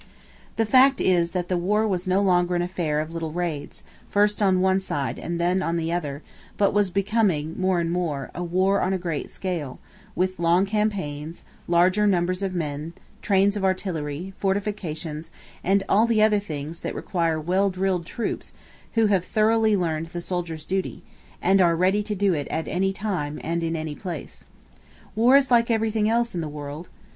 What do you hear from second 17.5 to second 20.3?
drilled troops who have thoroughly learned the